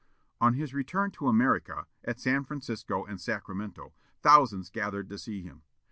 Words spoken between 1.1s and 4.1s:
to America, at San Francisco and Sacramento,